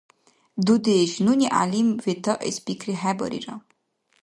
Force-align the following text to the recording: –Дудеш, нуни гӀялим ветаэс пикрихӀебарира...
–Дудеш, 0.65 1.11
нуни 1.25 1.47
гӀялим 1.51 1.89
ветаэс 2.03 2.57
пикрихӀебарира... 2.65 3.55